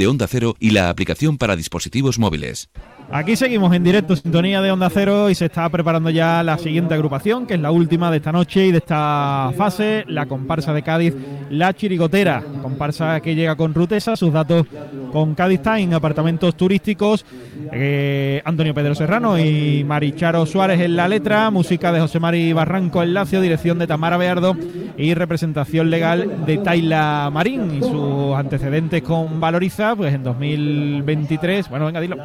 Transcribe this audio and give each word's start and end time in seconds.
de 0.00 0.06
Onda 0.06 0.26
Cero 0.26 0.56
y 0.58 0.70
la 0.70 0.88
aplicación 0.88 1.36
para 1.36 1.56
dispositivos 1.56 2.18
móviles. 2.18 2.70
Aquí 3.12 3.36
seguimos 3.36 3.74
en 3.74 3.84
directo, 3.84 4.16
sintonía 4.16 4.62
de 4.62 4.70
Onda 4.70 4.88
Cero 4.88 5.28
y 5.28 5.34
se 5.34 5.46
está 5.46 5.68
preparando 5.68 6.08
ya 6.08 6.42
la 6.42 6.56
siguiente 6.56 6.94
agrupación, 6.94 7.46
que 7.46 7.54
es 7.54 7.60
la 7.60 7.70
última 7.70 8.10
de 8.10 8.16
esta 8.16 8.32
noche 8.32 8.66
y 8.66 8.72
de 8.72 8.78
esta 8.78 9.52
fase, 9.58 10.04
la 10.06 10.24
comparsa 10.24 10.72
de 10.72 10.82
Cádiz, 10.82 11.14
La 11.50 11.74
Chirigotera, 11.74 12.42
comparsa 12.62 13.20
que 13.20 13.34
llega 13.34 13.56
con 13.56 13.74
Rutesa, 13.74 14.16
sus 14.16 14.32
datos 14.32 14.66
con 15.12 15.34
Cádiz 15.34 15.60
Time, 15.60 15.94
apartamentos 15.94 16.56
turísticos, 16.56 17.26
eh, 17.72 18.40
Antonio 18.44 18.72
Pedro 18.72 18.94
Serrano 18.94 19.38
y 19.38 19.84
Maricharo 19.84 20.46
Suárez 20.46 20.80
en 20.80 20.96
la 20.96 21.08
letra, 21.08 21.50
música 21.50 21.92
de 21.92 22.00
José 22.00 22.20
Mari 22.20 22.52
Barranco 22.52 23.02
en 23.02 23.12
Lacio, 23.12 23.40
dirección 23.40 23.78
de 23.78 23.86
Tamara 23.88 24.16
Beardo 24.16 24.56
y 24.96 25.14
representación 25.14 25.90
legal 25.90 26.46
de 26.46 26.58
Taila 26.58 27.28
Marín 27.32 27.74
y 27.74 27.80
sus 27.80 28.36
antecedentes 28.36 29.02
con 29.02 29.40
Valoriza, 29.40 29.89
pues 29.96 30.14
en 30.14 30.22
2023, 30.22 31.68
bueno, 31.68 31.86
venga, 31.86 32.00
dilo. 32.00 32.16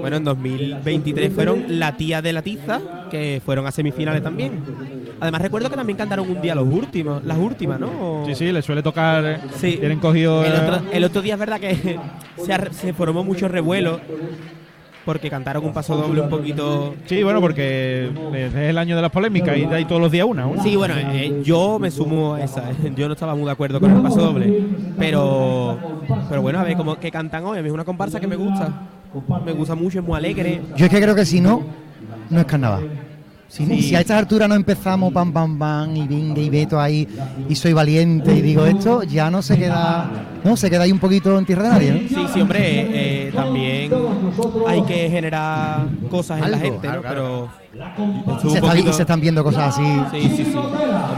Bueno, 0.00 0.16
en 0.16 0.24
2023 0.24 1.32
fueron 1.32 1.64
La 1.78 1.96
Tía 1.96 2.22
de 2.22 2.32
la 2.32 2.42
Tiza, 2.42 2.80
que 3.10 3.40
fueron 3.44 3.66
a 3.66 3.70
semifinales 3.70 4.22
también. 4.22 4.62
Además 5.20 5.42
recuerdo 5.42 5.68
que 5.70 5.76
también 5.76 5.96
cantaron 5.96 6.28
un 6.30 6.40
día 6.40 6.54
los 6.54 6.66
últimos, 6.68 7.24
las 7.24 7.38
últimas, 7.38 7.80
¿no? 7.80 8.22
Sí, 8.26 8.34
sí, 8.34 8.52
les 8.52 8.64
suele 8.64 8.82
tocar, 8.82 9.40
Sí. 9.56 9.76
tienen 9.78 9.98
cogido... 9.98 10.44
El 10.44 10.52
eh, 10.52 10.56
otro, 10.56 10.90
el 10.92 11.04
otro 11.04 11.22
día 11.22 11.34
es 11.34 11.40
verdad 11.40 11.60
que 11.60 11.98
se, 12.36 12.72
se 12.72 12.92
formó 12.92 13.24
mucho 13.24 13.48
revuelo 13.48 14.00
porque 15.08 15.30
cantaron 15.30 15.64
un 15.64 15.72
paso 15.72 15.96
doble 15.96 16.20
un 16.20 16.28
poquito... 16.28 16.94
Sí, 17.06 17.22
bueno, 17.22 17.40
porque 17.40 18.10
es 18.34 18.54
el 18.54 18.76
año 18.76 18.94
de 18.94 19.00
las 19.00 19.10
polémicas 19.10 19.56
y 19.56 19.64
ahí 19.64 19.86
todos 19.86 20.02
los 20.02 20.12
días 20.12 20.26
una. 20.28 20.46
una. 20.46 20.62
Sí, 20.62 20.76
bueno, 20.76 20.92
eh, 20.98 21.40
yo 21.42 21.78
me 21.78 21.90
sumo 21.90 22.34
a 22.34 22.42
esa. 22.42 22.64
Yo 22.94 23.06
no 23.06 23.14
estaba 23.14 23.34
muy 23.34 23.46
de 23.46 23.52
acuerdo 23.52 23.80
con 23.80 23.90
el 23.90 24.02
paso 24.02 24.20
doble. 24.20 24.64
Pero 24.98 25.78
pero 26.28 26.42
bueno, 26.42 26.60
a 26.60 26.64
ver 26.64 26.76
cómo 26.76 27.00
que 27.00 27.10
cantan 27.10 27.42
hoy. 27.46 27.56
A 27.56 27.62
mí 27.62 27.68
es 27.68 27.72
una 27.72 27.86
comparsa 27.86 28.20
que 28.20 28.26
me 28.26 28.36
gusta. 28.36 28.70
Me 29.46 29.52
gusta 29.52 29.74
mucho, 29.74 30.00
es 30.00 30.04
muy 30.04 30.14
alegre. 30.14 30.60
Yo 30.76 30.84
es 30.84 30.90
que 30.90 31.00
creo 31.00 31.14
que 31.14 31.24
si 31.24 31.40
no, 31.40 31.62
no 32.28 32.40
es 32.40 32.44
carnaval. 32.44 33.07
Si, 33.48 33.64
si 33.82 33.94
a 33.94 34.00
estas 34.00 34.18
alturas 34.18 34.46
no 34.46 34.54
empezamos 34.54 35.10
pam 35.10 35.32
pam 35.32 35.58
pam 35.58 35.96
y 35.96 36.06
vinga 36.06 36.38
y 36.40 36.50
veto 36.50 36.78
ahí 36.78 37.08
y 37.48 37.54
soy 37.54 37.72
valiente 37.72 38.34
y 38.36 38.42
digo 38.42 38.66
esto, 38.66 39.02
ya 39.04 39.30
no 39.30 39.40
se 39.40 39.56
queda, 39.56 40.10
no 40.44 40.54
se 40.54 40.68
queda 40.68 40.82
ahí 40.82 40.92
un 40.92 40.98
poquito 40.98 41.36
en 41.38 41.46
tierra 41.46 41.62
de 41.62 41.68
nadie, 41.70 41.92
¿no? 41.92 41.98
Sí, 42.08 42.26
sí, 42.34 42.40
hombre, 42.42 42.58
eh, 42.60 43.32
también 43.34 43.90
hay 44.66 44.82
que 44.82 45.08
generar 45.08 45.86
cosas 46.10 46.42
en 46.42 46.50
la 46.50 46.58
gente, 46.58 46.88
¿no? 46.88 47.00
claro, 47.00 47.48
Pero 47.72 48.40
se, 48.50 48.58
está 48.58 48.92
se 48.92 49.02
están 49.02 49.20
viendo 49.20 49.42
cosas 49.42 49.74
así. 49.74 49.96
Sí, 50.12 50.32
sí, 50.36 50.44
sí. 50.44 50.58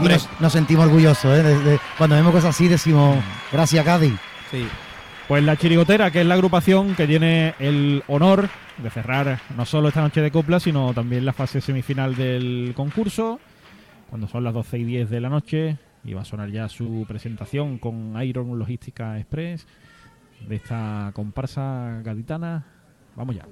Y 0.01 0.07
nos, 0.07 0.29
nos 0.39 0.53
sentimos 0.53 0.85
orgullosos, 0.85 1.37
¿eh? 1.37 1.43
De- 1.43 1.59
de- 1.59 1.79
cuando 1.97 2.15
vemos 2.15 2.31
cosas 2.31 2.51
así 2.55 2.69
decimos, 2.69 3.17
gracias 3.51 3.83
Cádiz. 3.83 4.13
sí. 4.49 4.65
Pues 5.27 5.43
la 5.43 5.55
Chirigotera, 5.55 6.11
que 6.11 6.21
es 6.21 6.27
la 6.27 6.33
agrupación 6.33 6.93
que 6.95 7.07
tiene 7.07 7.55
el 7.59 8.03
honor 8.07 8.49
de 8.77 8.89
cerrar 8.89 9.39
no 9.55 9.65
solo 9.65 9.87
esta 9.87 10.01
noche 10.01 10.21
de 10.21 10.29
copla, 10.29 10.59
sino 10.59 10.93
también 10.93 11.23
la 11.25 11.31
fase 11.31 11.61
semifinal 11.61 12.15
del 12.15 12.73
concurso, 12.75 13.39
cuando 14.09 14.27
son 14.27 14.43
las 14.43 14.53
12 14.53 14.79
y 14.79 14.83
10 14.83 15.09
de 15.09 15.21
la 15.21 15.29
noche, 15.29 15.77
y 16.03 16.13
va 16.13 16.21
a 16.21 16.25
sonar 16.25 16.49
ya 16.49 16.67
su 16.67 17.05
presentación 17.07 17.77
con 17.77 18.21
Iron 18.23 18.59
Logística 18.59 19.17
Express 19.17 19.65
de 20.47 20.55
esta 20.55 21.11
comparsa 21.13 22.01
gaditana. 22.03 22.65
Vamos 23.15 23.35
ya. 23.35 23.45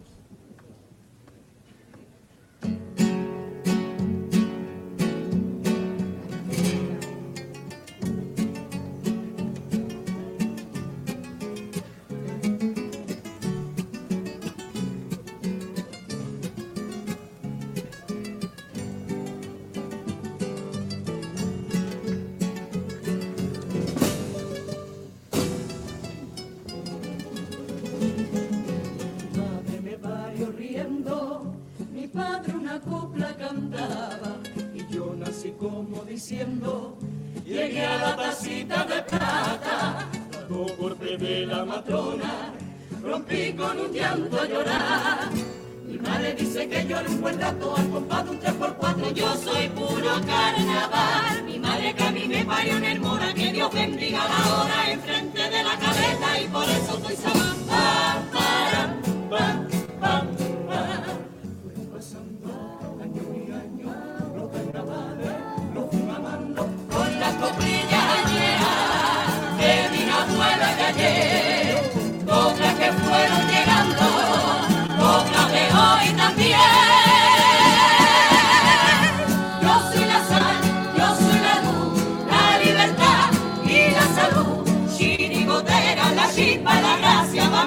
Bendiga 53.73 54.23
la 54.29 54.48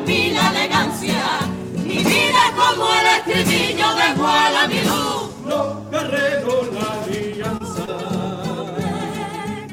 la 0.06 0.50
elegancia. 0.50 1.22
Mi 1.84 1.98
vida 1.98 2.52
como 2.56 2.84
el 2.92 3.06
estribillo 3.18 3.94
de 3.94 4.14
Juana 4.16 4.66
mi 4.68 4.80
luz. 4.82 5.30
No 5.46 5.90
carrero 5.90 6.62
la 6.72 7.02
alianza. 7.04 7.86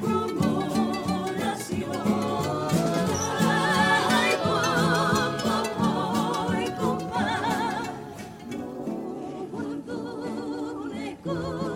Como 0.01 1.31
nació. 1.37 1.87
Ay, 3.41 4.33
ay, 6.51 6.67
compa. 6.79 7.25
No 11.25 11.68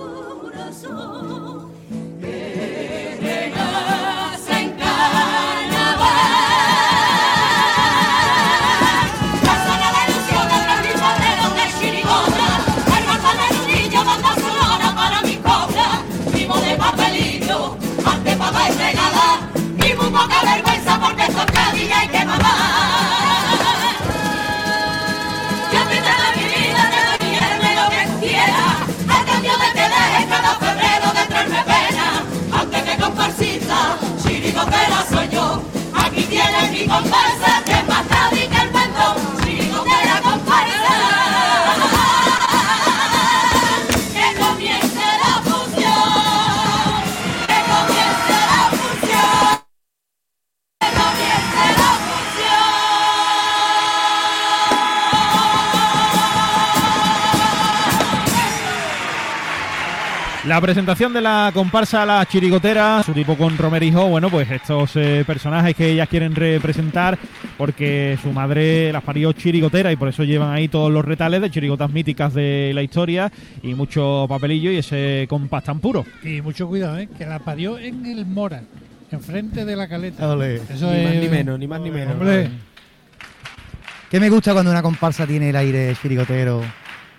tienes 37.01 37.05
mi 37.05 37.09
comparsa, 37.09 37.63
que 37.65 37.82
La 60.45 60.59
presentación 60.59 61.13
de 61.13 61.21
la 61.21 61.51
comparsa 61.53 62.05
La 62.05 62.25
Chirigotera, 62.25 63.01
su 63.01 63.13
tipo 63.13 63.37
con 63.37 63.57
Romerijo, 63.57 64.09
bueno, 64.09 64.29
pues 64.29 64.51
estos 64.51 64.91
eh, 64.97 65.23
personajes 65.25 65.73
que 65.73 65.91
ellas 65.91 66.09
quieren 66.09 66.35
representar 66.35 67.17
porque 67.57 68.17
su 68.21 68.33
madre 68.33 68.91
las 68.91 69.03
parió 69.03 69.31
chirigotera 69.31 69.89
y 69.93 69.95
por 69.95 70.09
eso 70.09 70.25
llevan 70.25 70.51
ahí 70.51 70.67
todos 70.67 70.91
los 70.91 71.05
retales 71.05 71.39
de 71.41 71.49
chirigotas 71.49 71.89
míticas 71.91 72.33
de 72.33 72.73
la 72.75 72.83
historia 72.83 73.31
y 73.61 73.73
mucho 73.73 74.25
papelillo 74.27 74.69
y 74.69 74.77
ese 74.79 75.27
compás 75.29 75.63
tan 75.63 75.79
puro. 75.79 76.05
Y 76.23 76.41
mucho 76.41 76.67
cuidado, 76.67 76.99
¿eh? 76.99 77.07
que 77.17 77.25
la 77.25 77.39
parió 77.39 77.79
en 77.79 78.05
el 78.05 78.25
Mora, 78.25 78.63
enfrente 79.11 79.63
de 79.63 79.75
la 79.77 79.87
caleta. 79.87 80.27
Ole. 80.29 80.55
Eso 80.55 80.91
Ni 80.91 80.97
es. 80.99 81.05
más 81.05 81.15
ni 81.15 81.29
menos, 81.29 81.57
ni 81.57 81.67
más 81.67 81.79
ni 81.79 81.89
menos. 81.89 82.15
Hombre, 82.15 82.49
Que 84.11 84.19
me 84.19 84.29
gusta 84.29 84.51
cuando 84.51 84.71
una 84.71 84.81
comparsa 84.81 85.25
tiene 85.25 85.51
el 85.51 85.55
aire 85.55 85.95
chirigotero 86.01 86.61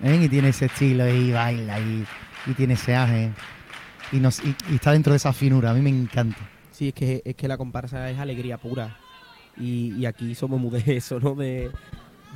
¿eh? 0.03 0.21
y 0.23 0.29
tiene 0.29 0.51
ese 0.51 0.67
estilo 0.67 1.09
y 1.09 1.33
baila 1.33 1.79
y, 1.81 2.05
y 2.47 2.53
tiene 2.53 2.75
ese 2.75 2.95
aje 2.95 3.31
y, 4.13 4.17
nos, 4.21 4.41
y, 4.45 4.55
y 4.71 4.75
está 4.77 4.93
dentro 4.93 5.13
de 5.13 5.17
esa 5.19 5.33
finura. 5.33 5.71
A 5.71 5.75
mí 5.75 5.81
me 5.81 5.91
encanta. 5.91 6.39
Sí, 6.71 6.89
es 6.89 6.95
que, 6.95 7.23
es 7.25 7.35
que 7.37 7.49
la 7.49 7.57
comparsa 7.57 8.11
es 8.11 8.19
alegría 8.19 8.59
pura. 8.59 8.97
Y, 9.57 9.95
y 9.97 10.07
aquí 10.07 10.35
somos 10.35 10.61
muy 10.61 10.81
de 10.83 10.97
eso, 10.97 11.21
¿no? 11.21 11.35
De, 11.35 11.71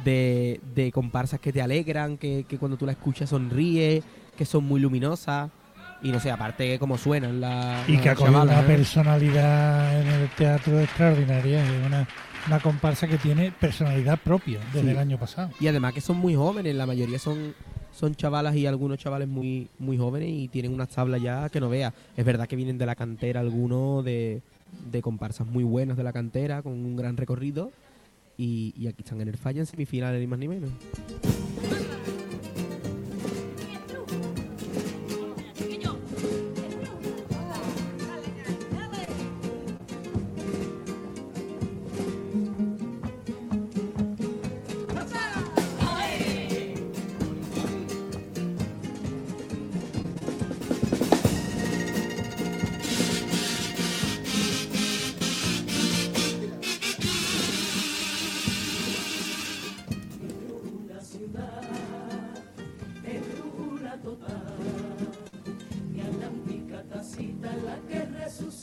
de, 0.05 0.61
de 0.75 0.93
comparsas 0.93 1.41
que 1.41 1.53
te 1.53 1.61
alegran, 1.61 2.17
que, 2.17 2.45
que 2.49 2.59
cuando 2.59 2.77
tú 2.77 2.87
la 2.87 2.93
escuchas 2.93 3.31
sonríe, 3.31 4.03
que 4.37 4.45
son 4.45 4.65
muy 4.65 4.81
luminosas. 4.81 5.51
Y 6.01 6.13
no 6.13 6.21
sé, 6.21 6.31
aparte 6.31 6.79
cómo 6.79 6.97
suenan 6.97 7.41
las. 7.41 7.89
Y 7.89 7.97
que 7.99 8.15
chavalas, 8.15 8.45
una 8.45 8.61
¿eh? 8.61 8.77
personalidad 8.77 10.01
en 10.01 10.07
el 10.07 10.29
teatro 10.31 10.79
extraordinaria. 10.79 11.65
Es 11.65 11.87
una, 11.87 12.07
una 12.47 12.61
comparsa 12.61 13.09
que 13.09 13.19
tiene 13.19 13.51
personalidad 13.51 14.17
propia 14.21 14.61
desde 14.73 14.83
Sí. 14.83 14.91
el 14.91 14.99
año 14.99 15.19
pasado. 15.19 15.51
Y 15.59 15.67
además 15.67 15.93
que 15.95 16.01
son 16.01 16.19
muy 16.19 16.37
jóvenes, 16.37 16.77
la 16.77 16.87
mayoría 16.87 17.19
son, 17.19 17.53
son 17.99 18.15
chavalas 18.15 18.55
y 18.55 18.65
algunos 18.67 18.99
chavales 18.99 19.27
muy, 19.27 19.69
muy 19.81 19.99
jóvenes 19.99 20.29
y 20.31 20.47
tienen 20.47 20.73
unas 20.73 20.89
tablas 20.89 21.21
ya 21.21 21.49
que 21.49 21.59
no 21.59 21.69
veas. 21.69 21.93
Es 22.17 22.25
verdad 22.25 22.47
que 22.47 22.55
vienen 22.55 22.79
de 22.79 22.87
la 22.87 22.95
cantera 22.95 23.41
algunos 23.41 24.05
de, 24.05 24.41
de 24.91 25.03
comparsas 25.03 25.49
muy 25.49 25.65
buenas 25.65 25.97
de 25.97 26.05
la 26.05 26.13
cantera, 26.13 26.63
con 26.63 26.73
un 26.73 26.97
gran 26.97 27.17
recorrido. 27.17 27.73
Y, 28.37 28.73
y 28.79 28.87
aquí 28.87 29.03
están 29.03 29.21
en 29.21 29.27
el 29.27 29.37
falla 29.37 29.59
en 29.61 29.67
semifinales, 29.67 30.21
ni 30.21 30.29
más 30.29 30.39
ni 30.39 30.47
menos. 30.47 30.71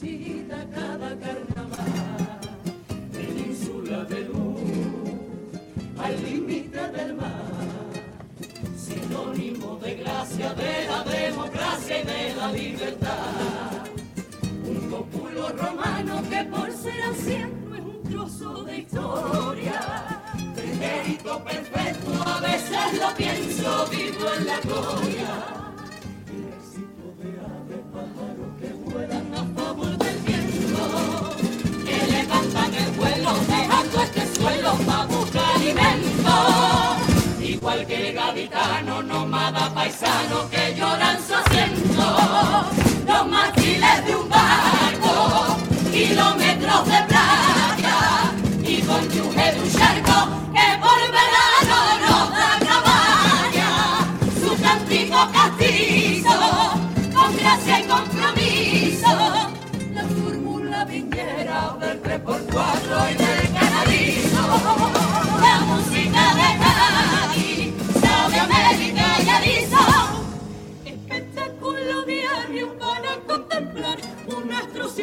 see. 0.06 0.35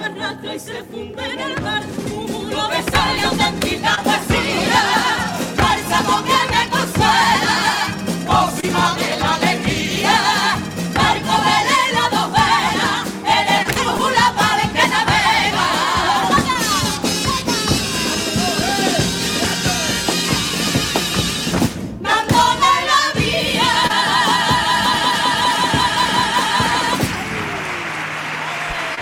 Arrastra 0.05 0.55
y 0.55 0.61
se 0.61 0.83
funde 0.85 1.25
en 1.25 1.41
el 1.41 1.63
mar. 1.63 1.83
Un 2.15 2.33
muro 2.33 2.69
de 2.69 2.83
sal 2.91 3.17
y 3.19 3.37
me 3.37 3.53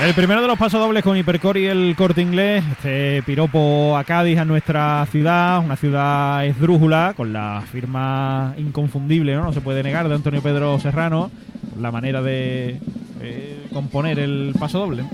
El 0.03 0.15
primero 0.15 0.41
de 0.41 0.49
los 0.49 0.59
pasodobles 0.59 1.05
con 1.05 1.15
Hipercor 1.15 1.59
y 1.59 1.67
el 1.67 1.95
corte 1.95 2.23
inglés, 2.23 2.65
este 2.73 3.23
piropo 3.23 3.99
a 3.99 4.05
Cádiz, 4.05 4.39
a 4.39 4.47
nuestra 4.47 5.07
ciudad, 5.13 5.63
una 5.63 5.77
ciudad 5.77 6.47
esdrújula, 6.47 7.13
con 7.15 7.35
la 7.35 7.63
firma 7.71 8.55
inconfundible, 8.57 9.35
¿no? 9.35 9.45
No 9.45 9.53
se 9.53 9.61
puede 9.61 9.83
negar, 9.83 10.09
de 10.09 10.15
Antonio 10.15 10.41
Pedro 10.41 10.81
Serrano, 10.81 11.31
la 11.79 11.93
manera 11.93 12.23
de 12.23 12.81
eh, 13.21 13.67
componer 13.75 14.19
el 14.19 14.55
pasodoble. 14.59 15.05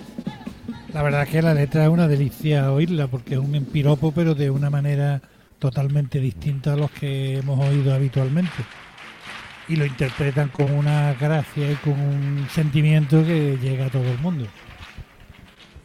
La 0.94 1.02
verdad 1.02 1.24
es 1.24 1.30
que 1.30 1.42
la 1.42 1.52
letra 1.52 1.82
es 1.82 1.90
una 1.90 2.06
delicia 2.06 2.70
oírla 2.70 3.08
porque 3.08 3.34
es 3.34 3.40
un 3.40 3.52
piropo 3.64 4.12
pero 4.12 4.36
de 4.36 4.50
una 4.50 4.70
manera 4.70 5.20
totalmente 5.58 6.20
distinta 6.20 6.74
a 6.74 6.76
los 6.76 6.92
que 6.92 7.38
hemos 7.38 7.58
oído 7.58 7.92
habitualmente. 7.92 8.64
Y 9.68 9.74
lo 9.74 9.84
interpretan 9.84 10.48
con 10.48 10.70
una 10.72 11.12
gracia 11.14 11.72
y 11.72 11.74
con 11.74 11.94
un 11.94 12.46
sentimiento 12.50 13.24
que 13.24 13.58
llega 13.60 13.86
a 13.86 13.90
todo 13.90 14.04
el 14.08 14.18
mundo. 14.18 14.46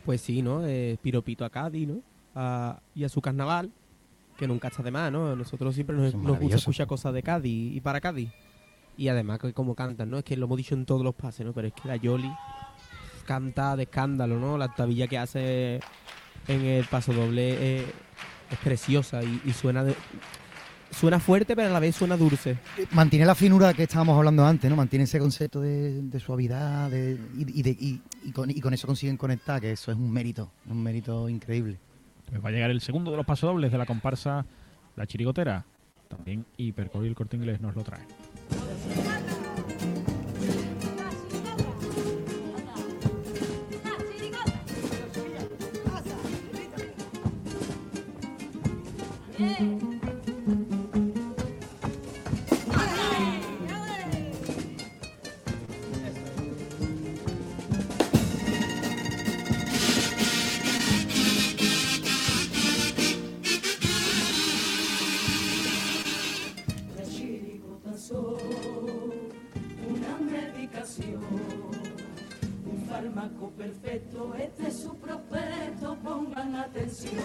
Pues 0.05 0.22
sí, 0.22 0.41
¿no? 0.41 0.65
Eh, 0.65 0.98
piropito 1.01 1.46
a 1.46 1.50
Cádiz, 1.50 1.88
¿no? 1.88 2.01
A- 2.36 2.79
y 2.96 3.03
a 3.03 3.10
su 3.10 3.22
carnaval, 3.22 3.72
que 4.38 4.48
nunca 4.48 4.70
está 4.70 4.81
de 4.84 4.91
más, 4.91 5.12
¿no? 5.12 5.36
Nosotros 5.36 5.75
siempre 5.75 5.96
nos, 5.96 6.05
nos 6.05 6.13
gusta 6.13 6.27
maravilloso. 6.31 6.58
escuchar 6.58 6.88
cosas 6.88 7.13
de 7.13 7.22
Cádiz 7.24 7.75
y 7.75 7.81
para 7.81 8.01
Cádiz. 8.01 8.29
Y 8.98 9.08
además 9.08 9.39
que 9.39 9.53
como 9.53 9.75
cantan, 9.75 10.10
¿no? 10.10 10.17
Es 10.17 10.24
que 10.24 10.36
lo 10.38 10.46
hemos 10.46 10.58
dicho 10.58 10.75
en 10.75 10.86
todos 10.86 11.03
los 11.03 11.15
pases, 11.15 11.46
¿no? 11.46 11.53
Pero 11.53 11.67
es 11.67 11.74
que 11.74 11.88
la 11.88 11.96
Yoli 11.96 12.31
canta 13.25 13.75
de 13.75 13.84
escándalo, 13.84 14.39
¿no? 14.39 14.58
La 14.58 14.74
tabilla 14.74 15.08
que 15.08 15.17
hace 15.17 15.79
en 16.48 16.62
el 16.62 16.86
paso 16.86 17.13
doble 17.13 17.79
eh, 17.81 17.86
es 18.50 18.58
preciosa 18.60 19.24
y, 19.24 19.41
y 19.46 19.53
suena 19.53 19.84
de, 19.84 19.96
suena 20.91 21.19
fuerte, 21.19 21.55
pero 21.55 21.69
a 21.69 21.71
la 21.71 21.79
vez 21.79 21.95
suena 21.95 22.15
dulce. 22.17 22.57
Mantiene 22.91 23.25
la 23.25 23.36
finura 23.36 23.74
que 23.74 23.83
estábamos 23.83 24.17
hablando 24.17 24.45
antes, 24.45 24.69
¿no? 24.69 24.75
Mantiene 24.75 25.05
ese 25.05 25.19
concepto 25.19 25.62
de, 25.62 26.01
de 26.01 26.19
suavidad 26.19 26.89
de- 26.91 27.17
y, 27.38 27.60
y 27.60 27.63
de- 27.63 27.77
y- 27.79 28.01
y 28.25 28.31
con, 28.31 28.50
y 28.51 28.60
con 28.62 28.74
eso 28.74 28.86
consiguen 28.88 29.17
conectar, 29.17 29.60
que 29.62 29.71
eso 29.71 29.91
es 29.91 29.98
un 29.98 30.12
mérito, 30.12 30.51
un 30.69 30.83
mérito 30.83 31.27
increíble. 31.29 31.77
Pues 32.29 32.43
va 32.43 32.50
a 32.50 32.51
llegar 32.51 32.69
el 32.71 32.81
segundo 32.81 33.12
de 33.12 33.17
los 33.17 33.25
pasodobles 33.25 33.71
de 33.71 33.77
la 33.77 33.86
comparsa 33.86 34.45
La 34.95 35.05
Chirigotera. 35.07 35.65
También 36.07 36.45
Hipercor 36.57 37.05
y 37.05 37.07
el 37.07 37.15
corte 37.15 37.38
inglés 37.38 37.62
nos 37.62 37.74
lo 37.75 37.83
traen. 37.83 38.05
fármaco 73.01 73.50
perfecto, 73.58 74.34
este 74.39 74.67
es 74.67 74.84
su 74.84 74.96
prospecto, 74.98 75.98
pongan 76.03 76.55
atención. 76.55 77.24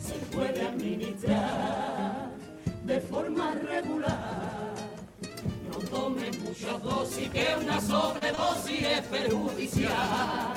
Se 0.00 0.14
puede 0.34 0.60
administrar 0.62 2.30
de 2.84 3.00
forma 3.00 3.54
regular. 3.54 4.74
No 5.70 5.78
tomen 5.88 6.32
muchas 6.42 6.82
dosis, 6.82 7.28
que 7.30 7.46
una 7.62 7.80
sobredosis 7.80 8.82
es 8.82 9.00
perjudicial. 9.02 10.54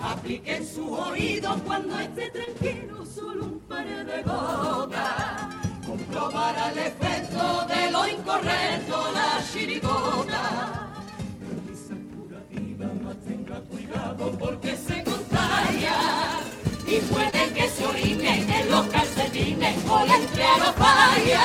Apliquen 0.00 0.66
sus 0.66 0.90
oídos 0.90 1.56
cuando 1.62 1.98
esté 1.98 2.30
tranquilo, 2.30 3.04
solo 3.04 3.44
un 3.46 3.58
par 3.60 3.86
de 3.86 4.22
gotas. 4.22 5.54
Comprobará 5.84 6.70
el 6.70 6.78
efecto 6.78 7.66
de 7.66 7.90
lo 7.90 8.06
incorrecto 8.06 9.12
la 9.12 9.42
chirigota 9.52 10.73
se 17.68 17.86
orine 17.86 18.60
en 18.60 18.70
los 18.70 18.86
calcetines 18.88 19.76
o 19.88 20.04
la 20.04 20.72
falla. 20.72 21.42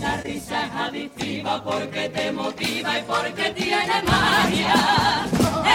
La 0.00 0.16
risa 0.22 0.66
es 0.66 0.72
adictiva 0.72 1.62
porque 1.62 2.08
te 2.08 2.32
motiva 2.32 2.98
y 2.98 3.02
porque 3.02 3.50
tiene 3.50 4.02
magia. 4.04 5.26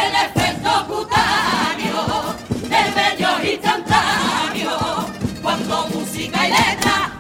El 0.01 0.13
efecto 0.25 0.88
cutáneo 0.88 2.36
del 2.63 2.93
bello 2.93 3.51
instantáneo. 3.51 5.05
Cuando 5.41 5.88
música 5.89 6.48
y 6.48 6.51
letra 6.51 7.12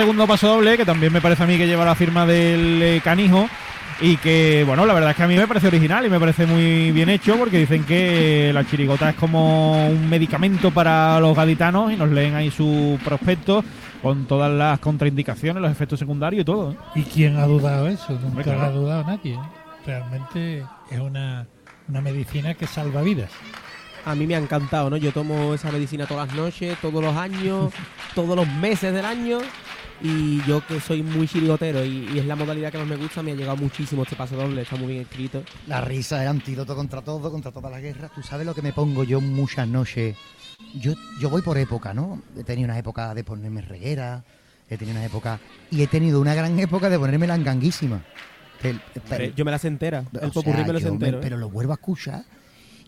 segundo 0.00 0.26
paso 0.26 0.48
doble, 0.48 0.78
que 0.78 0.86
también 0.86 1.12
me 1.12 1.20
parece 1.20 1.42
a 1.42 1.46
mí 1.46 1.58
que 1.58 1.66
lleva 1.66 1.84
la 1.84 1.94
firma 1.94 2.24
del 2.24 2.80
eh, 2.82 3.00
canijo. 3.04 3.46
Y 4.02 4.16
que, 4.16 4.64
bueno, 4.66 4.86
la 4.86 4.94
verdad 4.94 5.10
es 5.10 5.16
que 5.16 5.24
a 5.24 5.28
mí 5.28 5.36
me 5.36 5.46
parece 5.46 5.66
original 5.66 6.06
y 6.06 6.08
me 6.08 6.18
parece 6.18 6.46
muy 6.46 6.90
bien 6.90 7.10
hecho 7.10 7.36
porque 7.36 7.58
dicen 7.58 7.84
que 7.84 8.50
la 8.54 8.64
chirigota 8.64 9.10
es 9.10 9.16
como 9.16 9.88
un 9.88 10.08
medicamento 10.08 10.70
para 10.70 11.20
los 11.20 11.36
gaditanos 11.36 11.92
y 11.92 11.96
nos 11.96 12.10
leen 12.10 12.34
ahí 12.34 12.50
su 12.50 12.98
prospecto 13.04 13.62
con 14.00 14.24
todas 14.24 14.50
las 14.50 14.78
contraindicaciones, 14.78 15.60
los 15.60 15.70
efectos 15.70 15.98
secundarios 15.98 16.40
y 16.40 16.44
todo. 16.46 16.72
¿eh? 16.72 16.76
¿Y 16.94 17.02
quién 17.02 17.36
ha 17.36 17.44
dudado 17.44 17.88
eso? 17.88 18.14
Hombre, 18.14 18.28
Nunca 18.28 18.42
claro. 18.44 18.60
lo 18.60 18.64
ha 18.64 18.70
dudado 18.70 19.04
nadie. 19.04 19.34
¿eh? 19.34 19.38
Realmente 19.84 20.64
es 20.90 20.98
una, 20.98 21.46
una 21.86 22.00
medicina 22.00 22.54
que 22.54 22.66
salva 22.66 23.02
vidas. 23.02 23.30
A 24.06 24.14
mí 24.14 24.26
me 24.26 24.34
ha 24.34 24.38
encantado, 24.38 24.88
¿no? 24.88 24.96
Yo 24.96 25.12
tomo 25.12 25.52
esa 25.52 25.70
medicina 25.70 26.06
todas 26.06 26.28
las 26.28 26.36
noches, 26.36 26.78
todos 26.80 27.04
los 27.04 27.14
años, 27.14 27.70
todos 28.14 28.34
los 28.34 28.48
meses 28.48 28.94
del 28.94 29.04
año. 29.04 29.40
Y 30.02 30.42
yo 30.44 30.66
que 30.66 30.80
soy 30.80 31.02
muy 31.02 31.28
chirigotero 31.28 31.84
y, 31.84 32.08
y 32.14 32.18
es 32.18 32.24
la 32.24 32.34
modalidad 32.36 32.72
que 32.72 32.78
más 32.78 32.86
me 32.86 32.96
gusta, 32.96 33.22
me 33.22 33.32
ha 33.32 33.34
llegado 33.34 33.56
muchísimo 33.58 34.02
este 34.04 34.16
paso 34.16 34.34
doble, 34.36 34.62
está 34.62 34.76
muy 34.76 34.88
bien 34.88 35.02
escrito. 35.02 35.42
La 35.66 35.80
risa 35.82 36.16
es 36.16 36.22
el 36.22 36.28
antídoto 36.28 36.74
contra 36.74 37.02
todo, 37.02 37.30
contra 37.30 37.52
toda 37.52 37.68
la 37.68 37.80
guerra. 37.80 38.10
Tú 38.14 38.22
sabes 38.22 38.46
lo 38.46 38.54
que 38.54 38.62
me 38.62 38.72
pongo 38.72 39.04
yo 39.04 39.20
muchas 39.20 39.68
noches. 39.68 40.16
Yo, 40.74 40.92
yo 41.20 41.28
voy 41.28 41.42
por 41.42 41.58
época, 41.58 41.92
¿no? 41.92 42.22
He 42.38 42.44
tenido 42.44 42.66
una 42.66 42.78
época 42.78 43.12
de 43.14 43.24
ponerme 43.24 43.60
reguera, 43.60 44.24
he 44.70 44.78
tenido 44.78 44.96
una 44.96 45.04
época. 45.06 45.38
Y 45.70 45.82
he 45.82 45.86
tenido 45.86 46.20
una 46.20 46.34
gran 46.34 46.58
época 46.58 46.88
de 46.88 46.98
ponerme 46.98 47.26
la 47.26 47.34
enganguísima. 47.34 48.02
El- 48.62 48.80
Pero 49.08 49.24
yo 49.34 49.44
me 49.44 49.50
las 49.50 49.64
entera, 49.64 50.04
el 50.20 50.32
sea, 50.32 50.42
me 50.66 50.72
las 50.72 50.82
entero. 50.84 51.18
¿eh? 51.18 51.20
Pero 51.22 51.36
lo 51.36 51.48
vuelvo 51.50 51.72
a 51.72 51.76
escuchar 51.76 52.24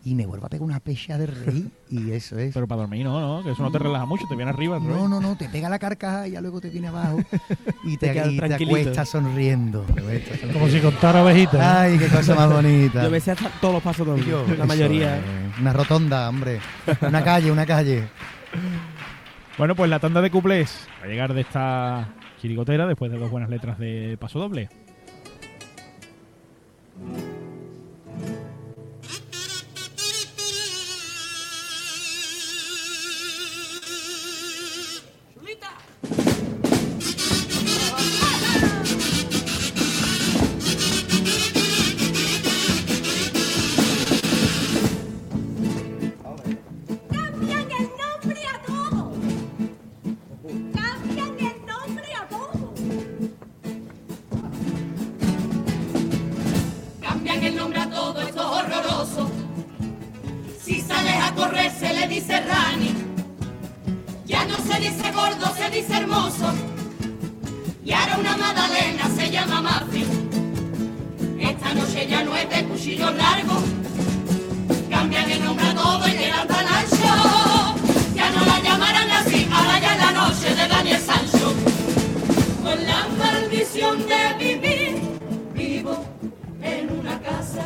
y 0.04 0.14
me 0.16 0.26
vuelvo 0.26 0.46
a 0.46 0.48
pegar 0.48 0.64
una 0.64 0.80
pecha 0.80 1.16
de 1.16 1.26
reír 1.26 1.70
y 1.88 2.10
eso 2.10 2.36
es. 2.38 2.52
Pero 2.54 2.66
para 2.66 2.80
dormir 2.82 3.04
no, 3.04 3.20
¿no? 3.20 3.44
Que 3.44 3.52
eso 3.52 3.62
no 3.62 3.70
te 3.70 3.78
relaja 3.78 4.04
mucho, 4.04 4.24
te 4.28 4.34
viene 4.34 4.50
arriba. 4.50 4.78
No, 4.80 5.08
no, 5.08 5.20
no, 5.20 5.36
te 5.36 5.48
pega 5.48 5.68
la 5.68 5.78
carcajada 5.78 6.26
y 6.26 6.32
ya 6.32 6.40
luego 6.40 6.60
te 6.60 6.70
viene 6.70 6.88
abajo 6.88 7.18
y 7.84 7.96
te, 7.96 8.08
Te 8.08 8.12
quedas 8.12 8.28
y 8.32 8.38
te 8.40 8.46
tranquilito. 8.48 8.76
acuestas 8.80 9.08
sonriendo. 9.08 9.86
Como 10.52 10.68
si 10.68 10.80
contara 10.80 11.22
ovejitas. 11.22 11.54
¿eh? 11.54 11.60
Ay, 11.62 11.98
qué 11.98 12.08
cosa 12.08 12.34
más 12.34 12.50
bonita. 12.52 13.04
Yo 13.04 13.10
me 13.10 13.20
sé 13.20 13.30
hasta 13.30 13.48
todos 13.60 13.74
los 13.74 13.82
pasos 13.82 14.06
dobles, 14.06 14.26
Yo, 14.26 14.44
la 14.58 14.66
mayoría. 14.66 15.18
es. 15.18 15.22
Una 15.60 15.72
rotonda, 15.72 16.28
hombre. 16.28 16.58
Una 17.00 17.22
calle, 17.22 17.52
una 17.52 17.64
calle. 17.66 18.08
Bueno, 19.58 19.76
pues 19.76 19.88
la 19.88 20.00
tanda 20.00 20.20
de 20.20 20.30
cuplés 20.30 20.88
va 21.00 21.04
a 21.04 21.08
llegar 21.08 21.32
de 21.34 21.42
esta 21.42 22.08
chirigotera 22.40 22.86
después 22.86 23.12
de 23.12 23.18
dos 23.18 23.30
buenas 23.30 23.50
letras 23.50 23.78
de 23.78 24.16
paso 24.18 24.40
doble. 24.40 24.68
Correr 61.42 61.72
se 61.78 61.92
le 61.92 62.06
dice 62.06 62.40
Rani. 62.40 62.94
Ya 64.26 64.44
no 64.44 64.56
se 64.58 64.78
dice 64.78 65.10
gordo, 65.12 65.46
se 65.56 65.70
dice 65.70 65.96
hermoso. 65.96 66.52
Y 67.84 67.92
ahora 67.92 68.16
una 68.18 68.36
Madalena 68.36 69.04
se 69.16 69.30
llama 69.30 69.60
Mafi. 69.60 70.04
Esta 71.40 71.74
noche 71.74 72.06
ya 72.06 72.22
no 72.22 72.36
es 72.36 72.48
de 72.48 72.64
cuchillo 72.68 73.10
largo. 73.10 73.56
Cambian 74.88 75.30
el 75.30 75.44
nombre 75.44 75.66
a 75.66 75.74
todo 75.74 76.08
y 76.08 76.12
quedan 76.12 76.46
tan 76.46 76.66
ancho. 76.80 77.14
Ya 78.14 78.30
no 78.30 78.40
la 78.50 78.60
llamarán 78.60 79.10
así, 79.10 79.48
ahora 79.52 79.80
ya 79.80 79.92
es 79.94 79.98
la 80.06 80.12
noche 80.12 80.48
de 80.58 80.68
Daniel 80.68 81.00
Sancho. 81.00 81.46
Con 82.62 82.78
la 82.90 83.00
maldición 83.18 83.98
de 84.10 84.22
vivir 84.44 84.90
vivo 85.54 86.04
en 86.62 86.84
una 87.00 87.20
casa 87.20 87.64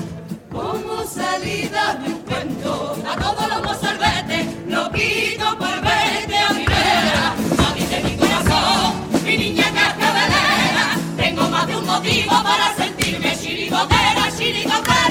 como 0.50 1.04
salida 1.04 1.94
de 1.96 2.14
un 2.14 2.20
cuento. 2.20 2.96
A 3.06 3.16
mozalbetes 3.16 3.48
lo 3.48 3.65
motivo 12.06 12.42
para 12.42 12.74
sentirme 12.76 13.36
chirigotera, 13.36 14.30
chirigotera. 14.36 15.05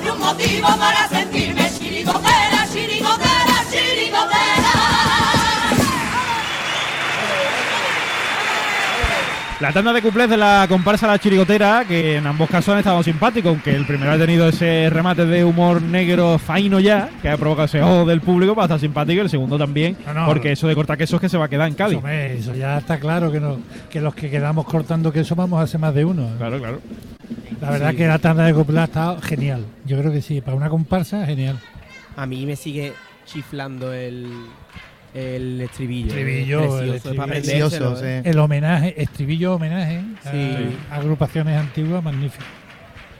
Más 0.00 0.12
un 0.12 0.18
motivo 0.18 0.68
para 0.78 1.08
sentirme 1.08 1.45
La 9.58 9.72
tanda 9.72 9.90
de 9.94 10.02
cuplés 10.02 10.28
de 10.28 10.36
la 10.36 10.66
comparsa 10.68 11.06
La 11.06 11.18
Chirigotera, 11.18 11.86
que 11.88 12.16
en 12.16 12.26
ambos 12.26 12.50
casos 12.50 12.74
han 12.74 12.80
estado 12.80 13.02
simpáticos, 13.02 13.48
aunque 13.48 13.74
el 13.74 13.86
primero 13.86 14.12
ha 14.12 14.18
tenido 14.18 14.46
ese 14.50 14.90
remate 14.90 15.24
de 15.24 15.46
humor 15.46 15.80
negro 15.80 16.38
faino 16.38 16.78
ya, 16.78 17.08
que 17.22 17.30
ha 17.30 17.38
provocado 17.38 17.64
ese 17.64 17.80
ojo 17.80 18.04
del 18.04 18.20
público 18.20 18.54
para 18.54 18.66
estar 18.66 18.80
simpático, 18.80 19.16
y 19.16 19.20
el 19.20 19.30
segundo 19.30 19.56
también, 19.56 19.96
No, 20.04 20.12
no. 20.12 20.26
porque 20.26 20.52
eso 20.52 20.68
de 20.68 20.74
cortar 20.74 20.98
queso 20.98 21.16
es 21.16 21.22
que 21.22 21.30
se 21.30 21.38
va 21.38 21.46
a 21.46 21.48
quedar 21.48 21.68
en 21.68 21.74
Cádiz. 21.74 22.04
Eso 22.04 22.54
ya 22.54 22.76
está 22.76 23.00
claro 23.00 23.32
que, 23.32 23.40
no, 23.40 23.58
que 23.88 24.02
los 24.02 24.14
que 24.14 24.28
quedamos 24.28 24.66
cortando 24.66 25.10
queso 25.10 25.34
vamos 25.34 25.58
a 25.58 25.62
hacer 25.62 25.80
más 25.80 25.94
de 25.94 26.04
uno. 26.04 26.28
Claro, 26.36 26.58
claro. 26.58 26.80
La 27.62 27.70
verdad 27.70 27.94
que 27.94 28.06
la 28.06 28.18
tanda 28.18 28.44
de 28.44 28.52
copla 28.52 28.82
ha 28.82 28.84
estado 28.84 29.22
genial. 29.22 29.64
Yo 29.86 29.98
creo 29.98 30.12
que 30.12 30.20
sí, 30.20 30.42
para 30.42 30.54
una 30.54 30.68
comparsa, 30.68 31.24
genial. 31.24 31.58
A 32.14 32.26
mí 32.26 32.44
me 32.44 32.56
sigue 32.56 32.92
chiflando 33.24 33.90
el, 33.94 34.26
el 35.16 35.60
estribillo. 35.62 36.08
Estribillo, 36.08 36.60
Es 36.60 36.82
el 36.82 36.88
precioso, 36.90 37.16
para 37.16 37.36
estribillo. 37.36 37.68
Precioso, 37.70 38.04
¿eh? 38.06 38.20
sí. 38.22 38.30
El 38.30 38.38
homenaje, 38.38 39.02
estribillo 39.02 39.54
homenaje 39.54 40.02
Sí. 40.30 40.76
a 40.90 40.96
agrupaciones 40.96 41.58
antiguas, 41.58 42.02
magnífico. 42.04 42.44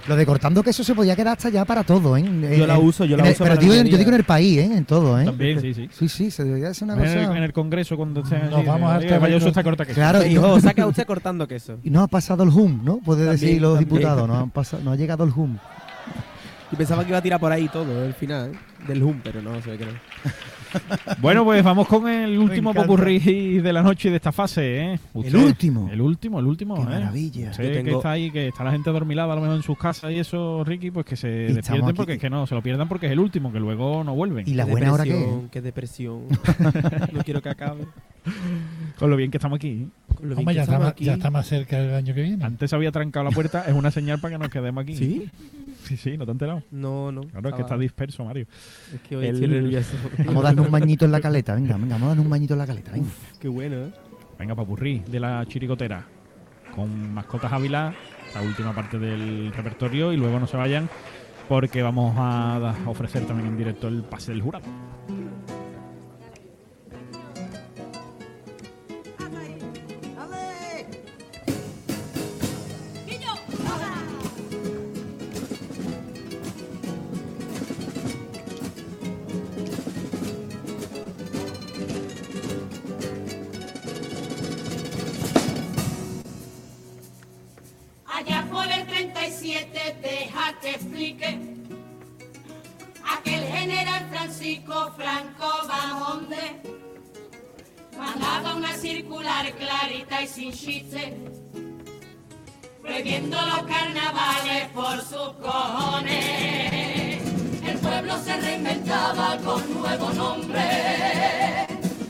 Lo 0.08 0.14
de 0.14 0.24
cortando 0.24 0.62
queso 0.62 0.84
se 0.84 0.94
podía 0.94 1.16
quedar 1.16 1.32
hasta 1.36 1.48
ya 1.48 1.64
para 1.64 1.82
todo, 1.82 2.16
¿eh? 2.16 2.24
Yo 2.56 2.64
la 2.64 2.78
uso, 2.78 3.04
yo 3.04 3.16
la 3.16 3.24
el- 3.24 3.32
uso 3.32 3.42
Pero 3.42 3.56
digo, 3.56 3.74
yo 3.74 3.98
digo 3.98 4.10
en 4.10 4.14
el 4.14 4.22
país, 4.22 4.58
¿eh? 4.58 4.64
En 4.76 4.84
todo, 4.84 5.18
¿eh? 5.20 5.24
También, 5.24 5.60
sí, 5.60 5.74
sí. 5.74 5.88
Sí, 5.90 6.08
sí, 6.08 6.30
se 6.30 6.44
debería 6.44 6.68
hacer 6.68 6.84
una 6.84 6.94
En 6.94 7.00
el, 7.00 7.24
cosa... 7.26 7.36
en 7.38 7.42
el 7.42 7.52
congreso 7.52 7.96
cuando 7.96 8.20
esté 8.20 8.38
Nos 8.38 8.64
vamos 8.64 8.92
a 8.92 8.98
estar 9.00 9.18
Vaya, 9.20 9.36
está 9.38 9.64
corta 9.64 9.84
queso. 9.84 9.96
Claro, 9.96 10.24
y 10.24 10.34
no, 10.34 10.60
saca 10.60 10.86
usted 10.86 11.04
cortando 11.06 11.48
queso. 11.48 11.78
y 11.82 11.90
no 11.90 12.02
ha 12.02 12.06
pasado 12.06 12.44
el 12.44 12.50
HUM, 12.50 12.84
¿no? 12.84 12.98
Puede 12.98 13.26
También, 13.26 13.40
decir 13.40 13.60
los 13.60 13.78
también. 13.78 13.88
diputados, 13.96 14.28
no, 14.28 14.38
han 14.38 14.50
pasado, 14.50 14.80
no 14.84 14.92
ha 14.92 14.96
llegado 14.96 15.24
el 15.24 15.30
HUM. 15.30 15.58
Y 16.70 16.76
pensaba 16.76 17.02
que 17.02 17.08
iba 17.08 17.18
a 17.18 17.22
tirar 17.22 17.40
por 17.40 17.50
ahí 17.50 17.68
todo, 17.68 18.04
el 18.04 18.14
final 18.14 18.52
¿eh? 18.52 18.58
Del 18.86 19.02
hum, 19.02 19.20
pero 19.22 19.42
no, 19.42 19.60
se 19.62 19.70
ve 19.70 19.78
que 19.78 19.86
no. 19.86 19.92
Bueno, 21.20 21.44
pues 21.44 21.62
vamos 21.64 21.86
con 21.88 22.06
el 22.08 22.36
último 22.38 22.70
encanta. 22.70 22.86
popurrí 22.86 23.60
de 23.60 23.72
la 23.72 23.82
noche 23.82 24.08
y 24.08 24.10
de 24.10 24.16
esta 24.16 24.32
fase, 24.32 24.80
¿eh? 24.92 24.98
¿El 25.14 25.36
último? 25.36 25.88
El 25.90 26.00
último, 26.02 26.38
el 26.38 26.46
último, 26.46 26.74
Qué 26.74 26.82
¿eh? 26.82 26.84
maravilla. 26.84 27.50
Usted 27.50 27.76
Yo 27.78 27.84
que 27.84 27.90
está 27.92 28.10
ahí, 28.10 28.30
que 28.30 28.48
está 28.48 28.64
la 28.64 28.72
gente 28.72 28.90
dormilada 28.90 29.32
a 29.32 29.36
lo 29.36 29.42
mejor 29.42 29.56
en 29.56 29.62
sus 29.62 29.78
casas 29.78 30.12
y 30.12 30.18
eso, 30.18 30.64
Ricky, 30.64 30.90
pues 30.90 31.06
que 31.06 31.16
se 31.16 31.28
despierten 31.28 31.84
aquí. 31.84 31.92
porque 31.94 32.14
es 32.14 32.18
que 32.18 32.28
no, 32.28 32.46
se 32.46 32.54
lo 32.54 32.62
pierdan 32.62 32.88
porque 32.88 33.06
es 33.06 33.12
el 33.12 33.20
último, 33.20 33.52
que 33.52 33.60
luego 33.60 34.04
no 34.04 34.14
vuelven. 34.14 34.46
¿Y 34.46 34.54
la 34.54 34.66
Qué 34.66 34.70
buena 34.72 34.92
hora 34.92 35.04
depresión, 35.04 35.48
Qué 35.50 35.62
depresión. 35.62 36.22
no 37.12 37.22
quiero 37.24 37.40
que 37.40 37.48
acabe. 37.48 37.86
Con 38.98 39.08
lo 39.08 39.16
bien 39.16 39.30
que 39.30 39.38
estamos 39.38 39.56
aquí. 39.56 39.88
Con 40.14 40.28
lo 40.28 40.34
bien 40.34 40.40
Hombre, 40.40 40.54
que 40.54 40.56
ya, 40.56 40.62
está 40.62 40.72
estamos 40.74 40.92
aquí. 40.92 41.04
ya 41.04 41.14
está 41.14 41.30
más 41.30 41.46
cerca 41.46 41.80
del 41.80 41.94
año 41.94 42.14
que 42.14 42.22
viene. 42.22 42.44
Antes 42.44 42.72
había 42.72 42.92
trancado 42.92 43.24
la 43.24 43.30
puerta, 43.30 43.64
es 43.66 43.72
una 43.72 43.90
señal 43.90 44.18
para 44.20 44.34
que 44.34 44.38
nos 44.38 44.50
quedemos 44.50 44.82
aquí. 44.82 44.96
¿Sí? 44.96 45.30
Sí, 45.84 45.96
sí, 45.96 46.16
no 46.16 46.24
te 46.24 46.32
has 46.32 46.34
enterado. 46.34 46.62
No, 46.72 47.12
no. 47.12 47.22
Claro, 47.22 47.48
es 47.50 47.54
que 47.54 47.62
está 47.62 47.78
disperso, 47.78 48.24
Mario. 48.24 48.46
Es 48.94 49.00
que 49.02 49.16
hoy 49.16 49.26
el- 49.26 49.34
estoy 49.34 49.48
nervioso. 49.48 49.96
Vamos 50.26 50.44
a 50.44 50.46
darnos 50.48 50.66
un 50.66 50.72
bañito 50.80 51.04
en 51.04 51.12
la 51.12 51.20
caleta, 51.20 51.54
venga, 51.54 51.76
venga, 51.76 51.94
vamos 51.94 52.06
a 52.06 52.08
darnos 52.08 52.24
un 52.24 52.30
bañito 52.30 52.54
en 52.54 52.58
la 52.58 52.66
caleta, 52.66 52.92
venga. 52.92 53.08
Qué 53.40 53.48
bueno, 53.48 53.76
¿eh? 53.76 53.92
Venga, 54.38 54.54
papurrí 54.54 55.02
de 55.10 55.20
la 55.20 55.44
chiricotera. 55.46 56.06
Con 56.74 57.14
mascotas 57.14 57.50
Ávila, 57.52 57.94
la 58.34 58.42
última 58.42 58.74
parte 58.74 58.98
del 58.98 59.50
repertorio. 59.52 60.12
Y 60.12 60.16
luego 60.18 60.38
no 60.38 60.46
se 60.46 60.56
vayan 60.58 60.88
porque 61.48 61.80
vamos 61.82 62.14
a 62.18 62.74
ofrecer 62.86 63.24
también 63.26 63.48
en 63.48 63.56
directo 63.56 63.88
el 63.88 64.02
pase 64.02 64.32
del 64.32 64.42
jurado. 64.42 64.66
Nuevo 109.98 110.12
nombre. 110.12 111.66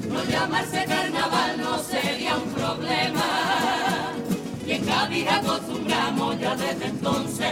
No 0.08 0.24
llamarse 0.24 0.84
carnaval 0.84 1.58
no 1.58 1.78
sería 1.78 2.36
un 2.36 2.50
problema 2.52 3.24
y 4.66 4.72
en 4.72 4.84
Cádiz 4.84 5.26
acostumbramos 5.30 6.38
ya 6.40 6.56
desde 6.56 6.86
entonces 6.86 7.46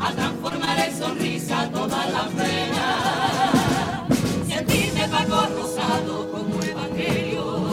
a 0.00 0.12
transformar 0.12 0.78
en 0.78 0.98
sonrisa 0.98 1.70
todas 1.70 2.12
las 2.12 2.26
penas. 2.26 4.06
Sentirme 4.48 5.08
Paco 5.08 5.46
Rosado 5.56 6.30
como 6.30 6.62
evangelio, 6.62 7.70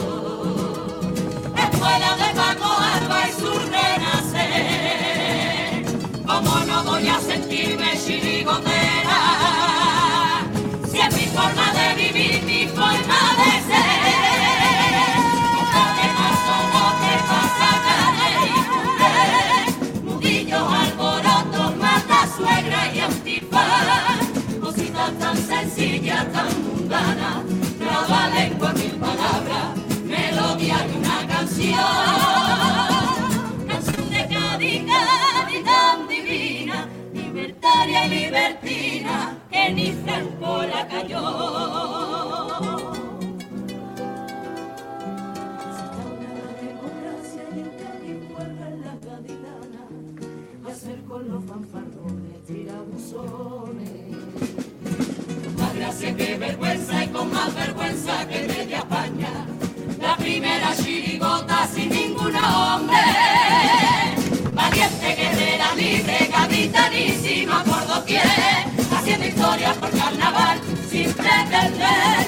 escuela 1.56 2.16
de 2.16 2.34
Paco 2.34 2.70
Alba 2.94 3.28
y 3.28 3.32
su 3.32 3.52
renacer. 3.70 4.56
¿Cómo 6.26 6.58
no 6.66 6.84
voy 6.84 7.08
a 7.08 7.18
sentirme 7.20 7.35
libertina, 38.08 39.36
que 39.50 39.70
ni 39.70 39.92
Franco 39.92 40.62
la 40.62 40.86
cayó. 40.86 41.55
that, 71.36 71.50
that, 71.50 71.78
that. 71.78 72.25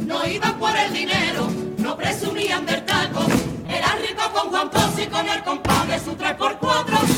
No 0.00 0.26
iban 0.26 0.58
por 0.58 0.76
el 0.76 0.92
dinero, 0.92 1.48
no 1.78 1.96
presumían 1.96 2.66
del 2.66 2.84
taco, 2.84 3.24
eran 3.68 3.98
ricos 4.00 4.28
con 4.28 4.50
Juan 4.50 4.70
Ponce. 4.70 5.04
y 5.04 5.06
con 5.06 5.28
el 5.28 5.42
compás 5.44 5.88
de 5.88 6.00
su 6.00 6.16
3x4. 6.16 7.11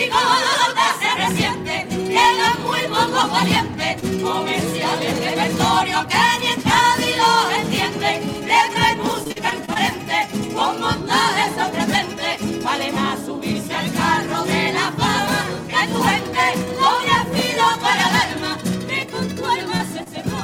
Chirigota 0.00 0.96
se 0.98 1.14
resiente, 1.14 1.86
quedan 1.90 2.62
muy 2.62 2.80
pocos 2.88 3.30
valientes, 3.30 4.00
comerciales 4.22 5.20
repertorio 5.20 6.06
que 6.08 6.16
ni 6.40 6.46
en 6.46 6.62
Cádiz 6.62 7.16
lo 7.18 7.50
entienden, 7.50 8.40
letra 8.40 8.92
y 8.92 8.96
música 8.96 9.50
enfrente, 9.50 10.54
con 10.54 10.80
montajes 10.80 11.54
sorprendentes, 11.54 12.64
vale 12.64 12.92
más 12.92 13.18
subirse 13.26 13.74
al 13.74 13.92
carro 13.92 14.42
de 14.44 14.72
la 14.72 14.90
fama 14.92 15.44
que 15.68 15.92
tu 15.92 16.02
gente, 16.02 16.44
doble 16.80 17.42
filo 17.42 17.64
para 17.82 18.08
el 18.08 18.16
alma, 18.16 18.58
que 18.88 19.06
con 19.06 19.28
tu 19.36 19.44
alma 19.44 19.84
se 19.92 20.04
cebó. 20.06 20.40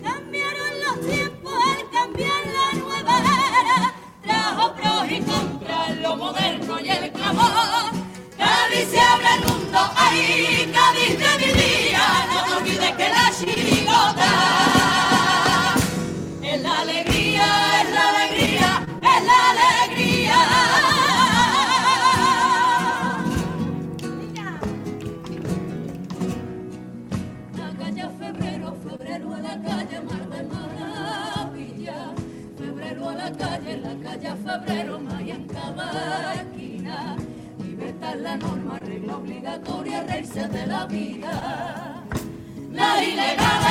Cambiaron 0.00 0.72
los 0.84 1.08
tiempos 1.08 1.54
al 1.54 1.90
cambiar 1.90 2.42
la 2.46 2.78
nueva 2.78 3.18
era, 3.18 3.94
trajo 4.22 4.74
pros 4.74 5.10
y 5.10 5.20
contras, 5.22 5.96
lo 5.96 6.16
moderno 6.16 6.78
y 6.78 6.88
el 6.88 7.10
clamor. 7.10 7.99
Cádiz 8.70 8.88
se 8.88 9.00
abre 9.00 9.26
el 9.34 9.40
mundo, 9.52 9.78
ahí 9.96 10.72
Cádiz 10.72 11.18
de 11.18 11.30
mi 11.38 11.52
día, 11.60 12.04
no 12.32 12.44
te 12.44 12.52
olvides 12.54 12.92
que 12.92 13.08
la 13.08 13.32
chirigota 13.36 14.30
es 16.40 16.62
la 16.62 16.78
alegría, 16.78 17.46
es 17.80 17.90
la 17.90 18.08
alegría, 18.10 18.86
es 19.02 19.24
la 19.26 19.38
alegría. 19.50 20.36
La 27.56 27.68
calle 27.76 28.08
febrero, 28.20 28.76
febrero 28.84 29.34
a 29.34 29.40
la 29.40 29.62
calle 29.62 30.00
Mar 30.00 30.28
de 30.28 30.42
Maravilla. 30.44 32.14
Febrero 32.56 33.08
a 33.08 33.14
la 33.14 33.32
calle, 33.32 33.78
la 33.78 33.94
calle 34.08 34.30
febrero, 34.44 35.00
Maya 35.00 35.34
en 35.34 36.69
la 38.16 38.36
norma, 38.36 38.78
regla 38.80 39.16
obligatoria, 39.16 40.02
reírse 40.02 40.48
de 40.48 40.66
la 40.66 40.86
vida. 40.86 42.02
La 42.72 43.04
ilegal 43.04 43.62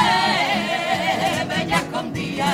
es 1.22 1.48
bella 1.48 1.78
escondida. 1.78 2.54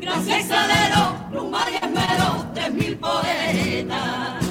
Gracias 0.00 0.46
salero, 0.46 1.16
pluma 1.30 1.64
y 1.70 1.74
esmero 1.76 2.46
de 2.54 2.70
mil 2.70 2.96
poetas. 2.98 4.44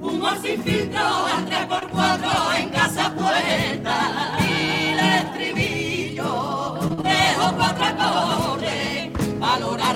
Humor 0.00 0.38
sin 0.42 0.62
filtro, 0.62 1.26
al 1.26 1.44
tres 1.46 1.66
por 1.66 1.88
cuatro 1.88 2.52
en 2.58 2.68
casa 2.70 3.12
puesta. 3.14 4.33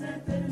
Blessed 0.00 0.51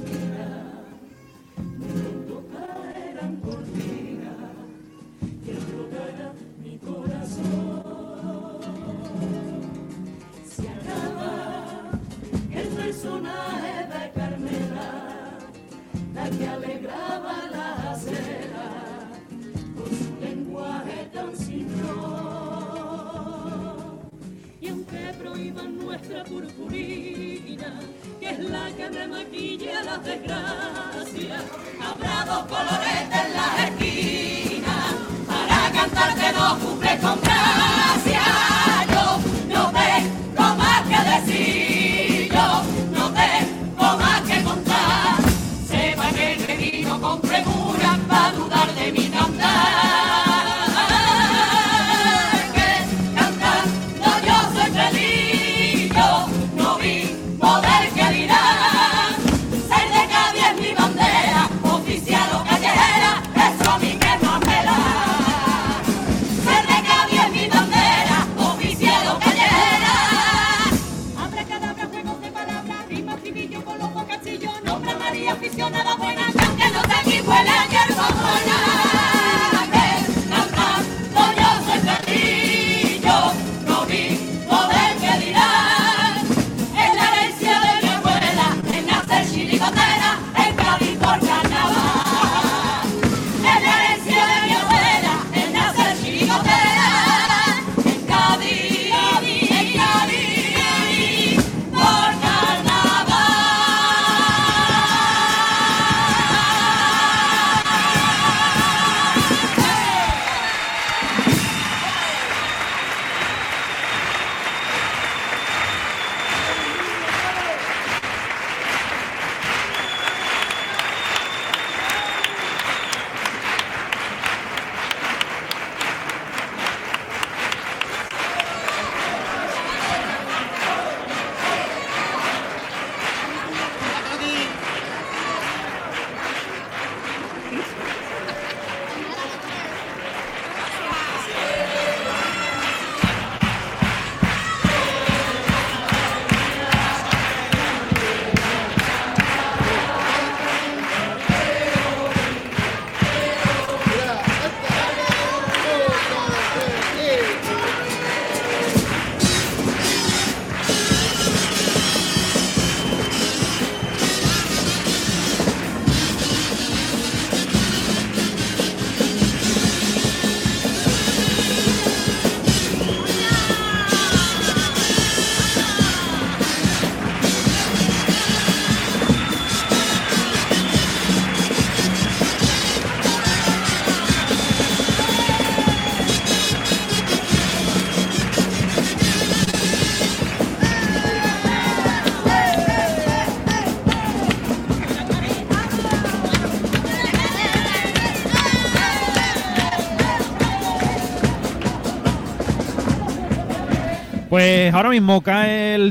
ahora 204.74 204.90
mismo 204.90 205.20
cae 205.22 205.74
el 205.74 205.88